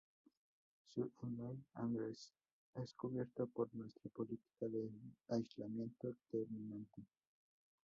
Su 0.89 1.11
email 1.21 1.63
address 1.75 2.33
es 2.73 2.91
cubierto 2.95 3.45
por 3.45 3.69
nuestra 3.75 4.09
política 4.09 4.65
de 4.67 4.89
aislamiento 5.29 6.15
terminante. 6.31 7.03